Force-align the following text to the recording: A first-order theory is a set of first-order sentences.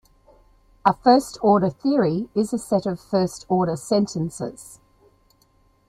A 0.83 0.95
first-order 0.95 1.69
theory 1.69 2.27
is 2.33 2.53
a 2.53 2.57
set 2.57 2.87
of 2.87 2.99
first-order 2.99 3.75
sentences. 3.75 4.79